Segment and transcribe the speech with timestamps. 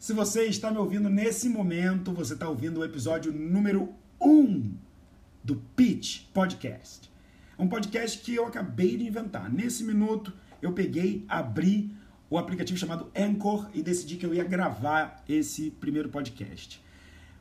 [0.00, 4.72] Se você está me ouvindo nesse momento, você está ouvindo o episódio número 1
[5.44, 7.12] do Pitch Podcast.
[7.58, 9.52] É um podcast que eu acabei de inventar.
[9.52, 10.32] Nesse minuto,
[10.62, 11.94] eu peguei, abri
[12.30, 16.82] o aplicativo chamado Anchor e decidi que eu ia gravar esse primeiro podcast.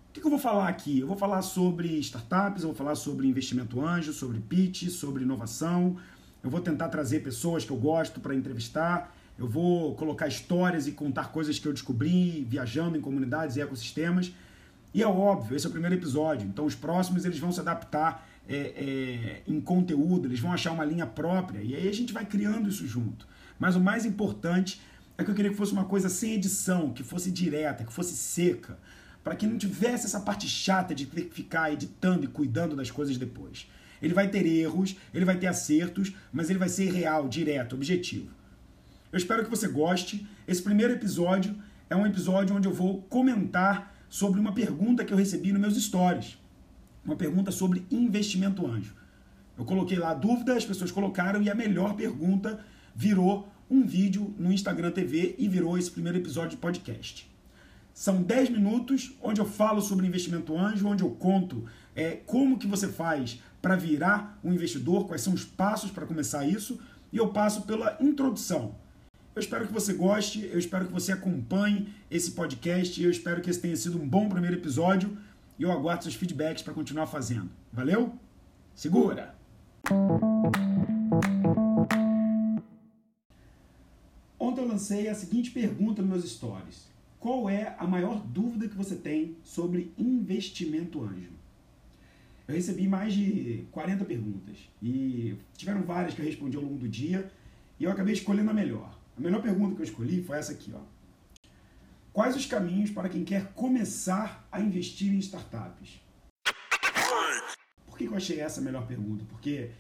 [0.09, 0.99] O que eu vou falar aqui?
[0.99, 5.95] Eu vou falar sobre startups, eu vou falar sobre investimento anjo, sobre pitch, sobre inovação.
[6.43, 9.15] Eu vou tentar trazer pessoas que eu gosto para entrevistar.
[9.39, 14.33] Eu vou colocar histórias e contar coisas que eu descobri viajando em comunidades e ecossistemas.
[14.93, 16.45] E é óbvio, esse é o primeiro episódio.
[16.45, 20.83] Então os próximos eles vão se adaptar é, é, em conteúdo, eles vão achar uma
[20.83, 21.61] linha própria.
[21.61, 23.25] E aí a gente vai criando isso junto.
[23.57, 24.81] Mas o mais importante
[25.17, 28.17] é que eu queria que fosse uma coisa sem edição, que fosse direta, que fosse
[28.17, 28.77] seca,
[29.23, 32.91] para que não tivesse essa parte chata de ter que ficar editando e cuidando das
[32.91, 33.69] coisas depois.
[34.01, 38.38] Ele vai ter erros, ele vai ter acertos, mas ele vai ser real, direto, objetivo.
[39.11, 40.27] Eu espero que você goste.
[40.47, 41.55] Esse primeiro episódio
[41.89, 45.83] é um episódio onde eu vou comentar sobre uma pergunta que eu recebi nos meus
[45.83, 46.37] stories.
[47.03, 48.93] Uma pergunta sobre investimento anjo.
[49.57, 52.63] Eu coloquei lá a dúvida, as pessoas colocaram e a melhor pergunta
[52.95, 57.27] virou um vídeo no Instagram TV e virou esse primeiro episódio de podcast.
[57.91, 62.67] São 10 minutos onde eu falo sobre investimento anjo, onde eu conto é, como que
[62.67, 66.79] você faz para virar um investidor, quais são os passos para começar isso,
[67.11, 68.75] e eu passo pela introdução
[69.39, 73.49] eu espero que você goste, eu espero que você acompanhe esse podcast, eu espero que
[73.49, 75.17] esse tenha sido um bom primeiro episódio
[75.57, 77.49] e eu aguardo seus feedbacks para continuar fazendo.
[77.71, 78.13] Valeu?
[78.75, 79.33] Segura!
[84.37, 88.75] Ontem eu lancei a seguinte pergunta nos meus stories: Qual é a maior dúvida que
[88.75, 91.31] você tem sobre investimento anjo?
[92.45, 96.89] Eu recebi mais de 40 perguntas e tiveram várias que eu respondi ao longo do
[96.89, 97.31] dia
[97.79, 98.98] e eu acabei escolhendo a melhor.
[99.19, 100.79] A melhor pergunta que eu escolhi foi essa aqui, ó.
[102.13, 105.99] Quais os caminhos para quem quer começar a investir em startups?
[107.85, 109.25] Por que eu achei essa a melhor pergunta?
[109.27, 109.71] Porque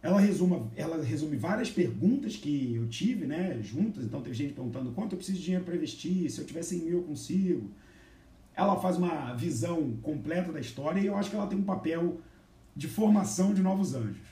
[0.00, 4.04] ela resume, ela resume várias perguntas que eu tive, né, juntas.
[4.04, 6.78] Então, teve gente perguntando quanto eu preciso de dinheiro para investir, se eu tiver 100
[6.78, 7.72] mil eu consigo.
[8.54, 12.20] Ela faz uma visão completa da história e eu acho que ela tem um papel
[12.76, 14.29] de formação de novos anjos.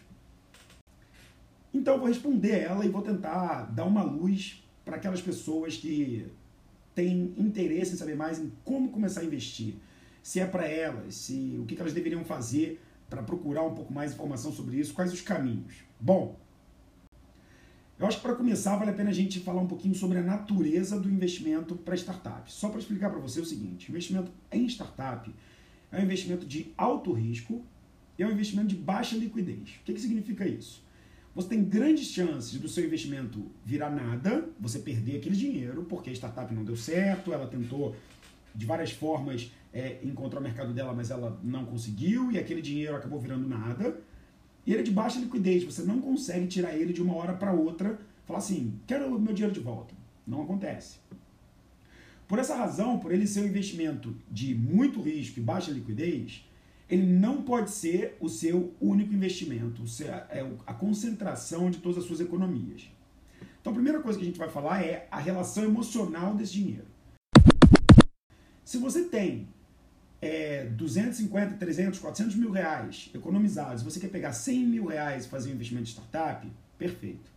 [1.78, 6.26] Então eu vou responder ela e vou tentar dar uma luz para aquelas pessoas que
[6.92, 9.76] têm interesse em saber mais em como começar a investir.
[10.20, 14.12] Se é para elas, se o que elas deveriam fazer para procurar um pouco mais
[14.12, 15.84] informação sobre isso, quais os caminhos.
[16.00, 16.36] Bom,
[17.96, 20.22] eu acho que para começar vale a pena a gente falar um pouquinho sobre a
[20.22, 22.54] natureza do investimento para startups.
[22.54, 25.32] Só para explicar para você o seguinte: investimento em startup
[25.92, 27.64] é um investimento de alto risco
[28.18, 29.76] e é um investimento de baixa liquidez.
[29.80, 30.87] O que, que significa isso?
[31.38, 36.12] Você tem grandes chances do seu investimento virar nada, você perder aquele dinheiro, porque a
[36.12, 37.94] startup não deu certo, ela tentou
[38.52, 42.96] de várias formas é, encontrar o mercado dela, mas ela não conseguiu, e aquele dinheiro
[42.96, 44.00] acabou virando nada.
[44.66, 47.52] E ele é de baixa liquidez, você não consegue tirar ele de uma hora para
[47.52, 49.94] outra, falar assim, quero o meu dinheiro de volta.
[50.26, 50.98] Não acontece.
[52.26, 56.44] Por essa razão, por ele ser um investimento de muito risco e baixa liquidez,
[56.88, 59.82] ele não pode ser o seu único investimento,
[60.30, 62.88] é a concentração de todas as suas economias.
[63.60, 66.86] Então, a primeira coisa que a gente vai falar é a relação emocional desse dinheiro.
[68.64, 69.48] Se você tem
[70.22, 75.50] é, 250, 300, 400 mil reais economizados, você quer pegar 100 mil reais e fazer
[75.50, 77.30] um investimento de startup, perfeito.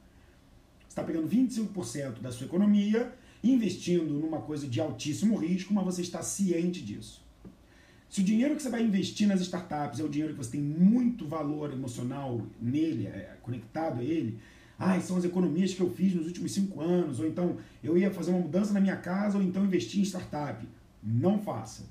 [0.81, 3.13] Você está pegando 25% da sua economia,
[3.43, 7.21] investindo numa coisa de altíssimo risco, mas você está ciente disso.
[8.11, 10.59] Se o dinheiro que você vai investir nas startups é o dinheiro que você tem
[10.59, 14.37] muito valor emocional nele, é, conectado a ele,
[14.77, 18.11] ah, são as economias que eu fiz nos últimos cinco anos, ou então eu ia
[18.11, 20.67] fazer uma mudança na minha casa, ou então investir em startup.
[21.01, 21.85] Não faça.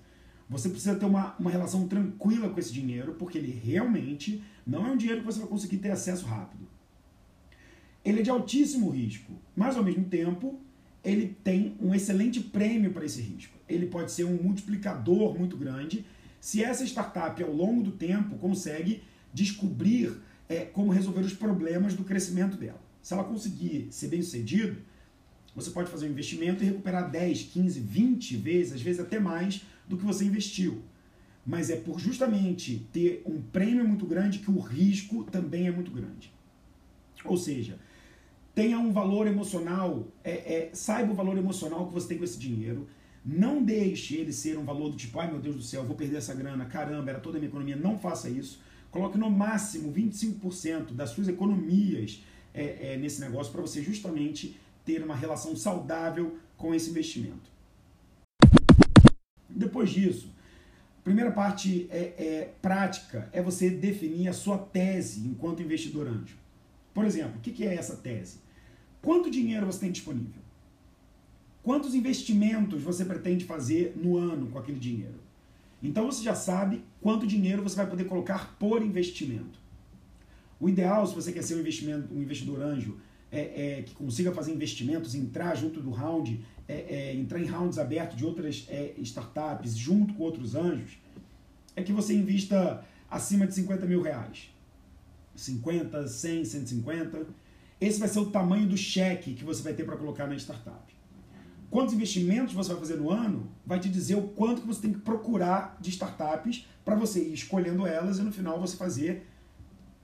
[0.50, 4.90] Você precisa ter uma, uma relação tranquila com esse dinheiro, porque ele realmente não é
[4.90, 6.68] um dinheiro que você vai conseguir ter acesso rápido.
[8.04, 10.60] Ele é de altíssimo risco, mas ao mesmo tempo
[11.02, 13.56] ele tem um excelente prêmio para esse risco.
[13.68, 16.04] Ele pode ser um multiplicador muito grande
[16.40, 19.02] se essa startup, ao longo do tempo, consegue
[19.32, 20.16] descobrir
[20.48, 22.80] é, como resolver os problemas do crescimento dela.
[23.02, 24.78] Se ela conseguir ser bem sucedido,
[25.54, 29.62] você pode fazer um investimento e recuperar 10, 15, 20 vezes, às vezes até mais,
[29.88, 30.82] do que você investiu.
[31.44, 35.90] Mas é por justamente ter um prêmio muito grande que o risco também é muito
[35.90, 36.32] grande.
[37.24, 37.78] Ou seja,
[38.54, 42.38] tenha um valor emocional, é, é, saiba o valor emocional que você tem com esse
[42.38, 42.86] dinheiro.
[43.24, 46.16] Não deixe ele ser um valor do tipo, ai meu Deus do céu, vou perder
[46.16, 47.76] essa grana, caramba, era toda a minha economia.
[47.76, 48.60] Não faça isso.
[48.90, 55.02] Coloque no máximo 25% das suas economias é, é, nesse negócio para você justamente ter
[55.02, 57.50] uma relação saudável com esse investimento.
[59.48, 60.32] Depois disso,
[61.04, 66.36] primeira parte é, é, prática é você definir a sua tese enquanto investidor anjo.
[66.92, 68.38] Por exemplo, o que é essa tese?
[69.02, 70.42] Quanto dinheiro você tem disponível?
[71.62, 75.20] Quantos investimentos você pretende fazer no ano com aquele dinheiro?
[75.82, 79.58] Então você já sabe quanto dinheiro você vai poder colocar por investimento.
[80.58, 82.98] O ideal, se você quer ser um, um investidor anjo,
[83.32, 87.78] é, é, que consiga fazer investimentos, entrar junto do round, é, é entrar em rounds
[87.78, 90.98] abertos de outras é, startups, junto com outros anjos,
[91.74, 94.50] é que você invista acima de 50 mil reais.
[95.34, 97.26] 50, 100, 150.
[97.80, 100.94] Esse vai ser o tamanho do cheque que você vai ter para colocar na startup.
[101.70, 104.92] Quantos investimentos você vai fazer no ano vai te dizer o quanto que você tem
[104.92, 109.26] que procurar de startups para você ir escolhendo elas e no final você fazer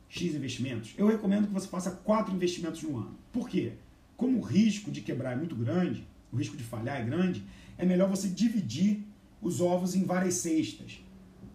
[0.09, 0.95] X investimentos.
[0.97, 3.19] Eu recomendo que você faça quatro investimentos no ano.
[3.33, 3.73] Por quê?
[4.17, 7.45] Como o risco de quebrar é muito grande, o risco de falhar é grande,
[7.77, 9.05] é melhor você dividir
[9.43, 11.01] os ovos em várias cestas.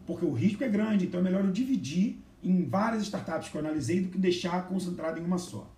[0.06, 3.60] Porque o risco é grande, então é melhor eu dividir em várias startups que eu
[3.60, 5.70] analisei do que deixar concentrado em uma só.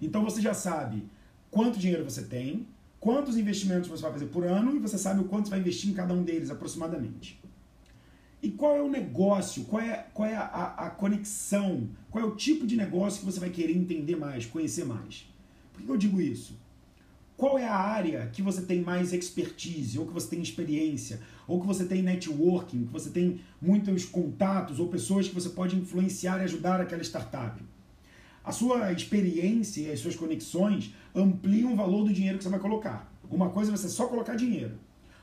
[0.00, 1.04] Então você já sabe
[1.50, 2.66] quanto dinheiro você tem,
[2.98, 5.90] quantos investimentos você vai fazer por ano e você sabe o quanto você vai investir
[5.90, 7.40] em cada um deles aproximadamente.
[8.42, 12.26] E qual é o negócio, qual é, qual é a, a, a conexão, qual é
[12.26, 15.30] o tipo de negócio que você vai querer entender mais, conhecer mais.
[15.72, 16.58] Por que eu digo isso?
[17.36, 21.60] Qual é a área que você tem mais expertise, ou que você tem experiência, ou
[21.60, 26.38] que você tem networking, que você tem muitos contatos ou pessoas que você pode influenciar
[26.38, 27.60] e ajudar aquela startup?
[28.44, 32.58] A sua experiência e as suas conexões ampliam o valor do dinheiro que você vai
[32.58, 33.12] colocar.
[33.30, 34.78] Uma coisa é você só colocar dinheiro.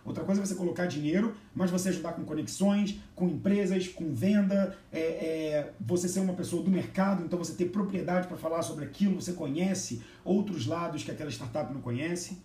[0.06, 4.76] Outra coisa é você colocar dinheiro, mas você ajudar com conexões, com empresas, com venda,
[4.92, 8.86] é, é, você ser uma pessoa do mercado, então você ter propriedade para falar sobre
[8.86, 12.42] aquilo, você conhece outros lados que aquela startup não conhece.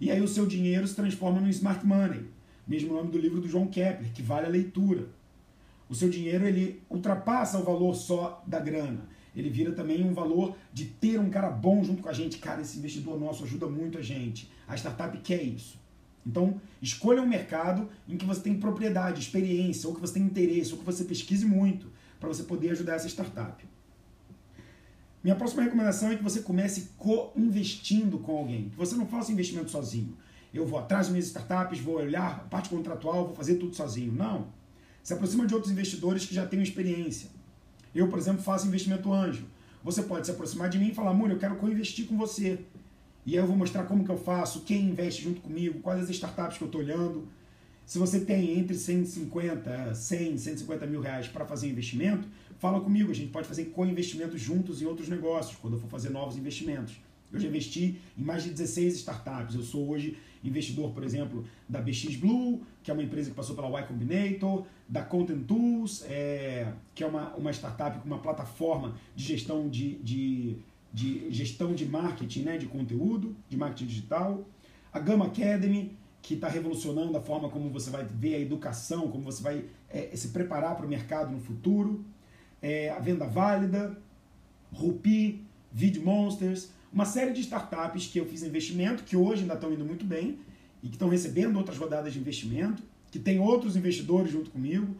[0.00, 2.26] E aí o seu dinheiro se transforma no smart money,
[2.66, 5.08] mesmo nome do livro do João Kepler, que vale a leitura.
[5.88, 10.56] O seu dinheiro ele ultrapassa o valor só da grana ele vira também um valor
[10.72, 12.38] de ter um cara bom junto com a gente.
[12.38, 14.50] Cara, esse investidor nosso ajuda muito a gente.
[14.66, 15.78] A startup quer isso.
[16.30, 20.72] Então, escolha um mercado em que você tem propriedade, experiência, ou que você tem interesse,
[20.72, 21.90] ou que você pesquise muito,
[22.20, 23.66] para você poder ajudar essa startup.
[25.24, 29.70] Minha próxima recomendação é que você comece co-investindo com alguém, que você não faça investimento
[29.70, 30.16] sozinho.
[30.54, 34.12] Eu vou atrás das minhas startups, vou olhar a parte contratual, vou fazer tudo sozinho.
[34.12, 34.48] Não.
[35.02, 37.28] Se aproxima de outros investidores que já têm experiência.
[37.92, 39.46] Eu, por exemplo, faço investimento anjo.
[39.82, 42.60] Você pode se aproximar de mim e falar, Múlio, eu quero co-investir com você.
[43.30, 46.10] E aí eu vou mostrar como que eu faço, quem investe junto comigo, quais as
[46.10, 47.28] startups que eu estou olhando.
[47.86, 52.26] Se você tem entre 150, 100, 150 mil reais para fazer investimento,
[52.58, 53.08] fala comigo.
[53.08, 56.96] A gente pode fazer co-investimentos juntos em outros negócios, quando eu for fazer novos investimentos.
[57.32, 59.54] Eu já investi em mais de 16 startups.
[59.54, 63.54] Eu sou hoje investidor, por exemplo, da BX Blue, que é uma empresa que passou
[63.54, 68.96] pela Y Combinator, da Content Tools, é, que é uma, uma startup com uma plataforma
[69.14, 70.56] de gestão de, de,
[70.92, 74.44] de gestão de marketing, né, de conteúdo, de marketing digital.
[74.92, 79.24] A Gama Academy, que está revolucionando a forma como você vai ver a educação, como
[79.24, 82.04] você vai é, se preparar para o mercado no futuro.
[82.60, 83.96] É, a Venda Válida,
[84.72, 89.72] Rupi, Vid Monsters, uma série de startups que eu fiz investimento, que hoje ainda estão
[89.72, 90.38] indo muito bem
[90.82, 94.94] e que estão recebendo outras rodadas de investimento, que tem outros investidores junto comigo.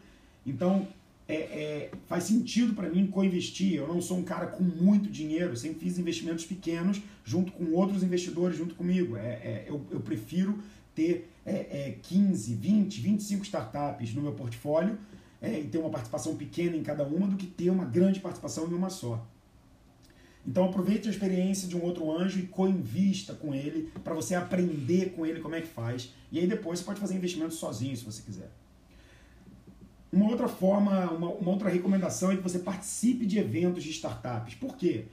[0.46, 0.86] Então,
[1.30, 3.74] é, é, faz sentido para mim co-investir.
[3.74, 8.02] Eu não sou um cara com muito dinheiro, sempre fiz investimentos pequenos junto com outros
[8.02, 9.16] investidores junto comigo.
[9.16, 10.58] É, é eu, eu, prefiro
[10.94, 14.98] ter é, 15, 20, 25 startups no meu portfólio
[15.40, 18.68] é, e ter uma participação pequena em cada uma do que ter uma grande participação
[18.68, 19.24] em uma só.
[20.46, 25.10] Então aproveite a experiência de um outro anjo e co-invista com ele para você aprender
[25.10, 26.12] com ele como é que faz.
[26.32, 28.50] E aí depois você pode fazer investimento sozinho se você quiser.
[30.12, 34.54] Uma outra forma, uma, uma outra recomendação é que você participe de eventos de startups.
[34.54, 35.04] Por quê?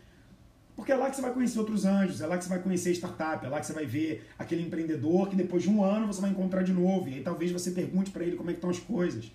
[0.75, 2.91] Porque é lá que você vai conhecer outros anjos, é lá que você vai conhecer
[2.91, 6.21] startup, é lá que você vai ver aquele empreendedor que depois de um ano você
[6.21, 7.09] vai encontrar de novo.
[7.09, 9.31] E aí talvez você pergunte para ele como é que estão as coisas.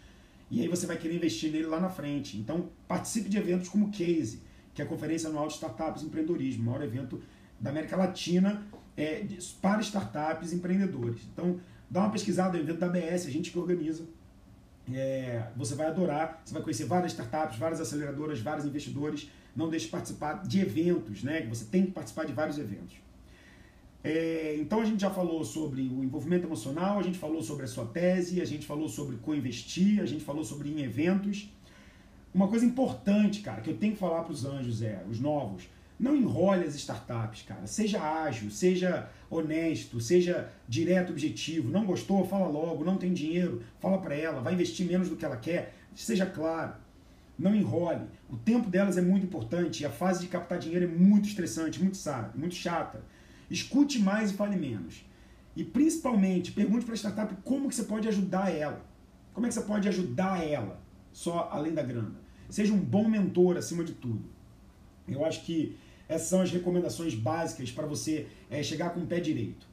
[0.51, 2.37] E aí você vai querer investir nele lá na frente.
[2.37, 4.41] Então participe de eventos como Case
[4.75, 7.23] que é a Conferência Anual de Startups e Empreendedorismo, o maior evento
[7.61, 8.63] da América Latina
[8.97, 9.25] é,
[9.61, 11.23] para startups e empreendedores.
[11.33, 14.05] Então, dá uma pesquisada no evento da ABS, a gente que organiza.
[14.93, 19.31] É, você vai adorar, você vai conhecer várias startups, várias aceleradoras, vários investidores.
[19.55, 21.47] Não deixe de participar de eventos, né?
[21.49, 22.97] Você tem que participar de vários eventos.
[24.05, 27.69] É, então a gente já falou sobre o envolvimento emocional, a gente falou sobre a
[27.69, 31.49] sua tese, a gente falou sobre co-investir, a gente falou sobre em eventos.
[32.35, 35.69] Uma coisa importante, cara, que eu tenho que falar para os anjos é, os novos,
[35.99, 37.67] Não enrole as startups, cara.
[37.67, 41.71] Seja ágil, seja honesto, seja direto, objetivo.
[41.71, 42.27] Não gostou?
[42.27, 42.85] Fala logo.
[42.85, 43.63] Não tem dinheiro?
[43.81, 44.41] Fala para ela.
[44.41, 45.75] Vai investir menos do que ela quer?
[45.95, 46.75] Seja claro.
[47.39, 48.07] Não enrole.
[48.29, 51.83] O tempo delas é muito importante e a fase de captar dinheiro é muito estressante,
[51.83, 51.99] muito,
[52.35, 53.03] muito chata.
[53.51, 55.05] Escute mais e fale menos.
[55.55, 58.85] E principalmente, pergunte para a startup como que você pode ajudar ela.
[59.33, 60.81] Como é que você pode ajudar ela,
[61.13, 62.21] só além da grana?
[62.49, 64.25] Seja um bom mentor acima de tudo.
[65.09, 65.77] Eu acho que
[66.09, 69.67] essas são as recomendações básicas para você é, chegar com o pé direito.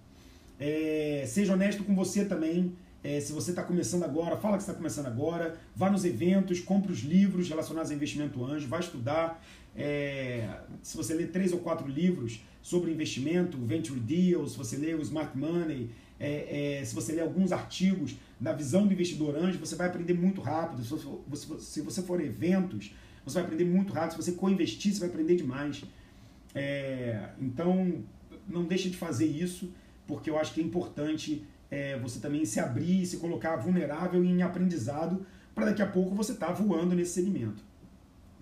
[0.59, 2.73] É, seja honesto com você também.
[3.03, 5.57] É, se você está começando agora, fala que está começando agora.
[5.75, 9.43] Vá nos eventos, compre os livros relacionados a investimento anjo, vai estudar.
[10.81, 15.01] Se você ler três ou quatro livros sobre investimento, Venture Deals, se você ler o
[15.01, 15.89] Smart Money,
[16.83, 20.83] se você ler alguns artigos da visão do investidor anjo, você vai aprender muito rápido.
[20.83, 22.93] Se você, se você for eventos,
[23.25, 24.11] você vai aprender muito rápido.
[24.11, 25.83] Se você co-investir, você vai aprender demais.
[26.53, 28.03] É, então,
[28.47, 29.71] não deixe de fazer isso,
[30.07, 34.41] porque eu acho que é importante é, você também se abrir, se colocar vulnerável em
[34.41, 37.63] aprendizado, para daqui a pouco você estar tá voando nesse segmento.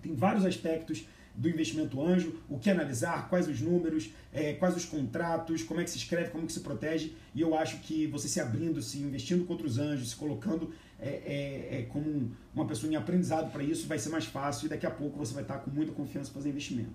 [0.00, 4.84] Tem vários aspectos do investimento anjo, o que analisar, quais os números, é, quais os
[4.84, 7.12] contratos, como é que se escreve, como que se protege.
[7.32, 11.08] E eu acho que você se abrindo, se investindo contra os anjos, se colocando é,
[11.08, 14.86] é, é como uma pessoa em aprendizado para isso, vai ser mais fácil e daqui
[14.86, 16.92] a pouco você vai estar com muita confiança para fazer investimento.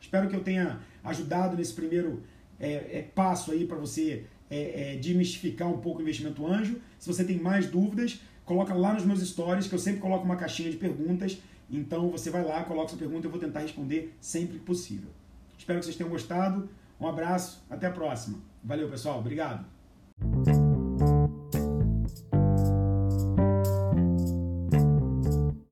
[0.00, 2.22] Espero que eu tenha ajudado nesse primeiro
[2.60, 4.26] é, é, passo aí para você
[5.02, 6.80] demistificar um pouco o investimento anjo.
[7.00, 10.36] Se você tem mais dúvidas, coloca lá nos meus stories, que eu sempre coloco uma
[10.36, 11.40] caixinha de perguntas
[11.70, 15.10] então você vai lá, coloca sua pergunta, eu vou tentar responder sempre que possível.
[15.58, 16.68] Espero que vocês tenham gostado.
[17.00, 18.38] Um abraço, até a próxima.
[18.62, 19.18] Valeu, pessoal.
[19.18, 19.66] Obrigado.